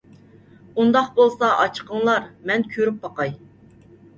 ئۇنداق 0.77 1.11
بولسا 1.19 1.49
ئاچىقىڭلار، 1.57 2.27
مەن 2.53 2.67
كۆرۈپ 2.73 2.99
باقاي. 3.05 3.37